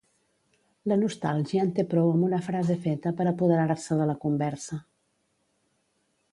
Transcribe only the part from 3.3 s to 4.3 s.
apoderar-se de la